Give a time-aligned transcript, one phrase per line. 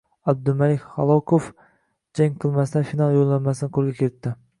[0.31, 1.49] Abdumalik Halokov
[2.21, 4.33] jang qilmasdan final yo‘llanmasini qo‘lga kiritdi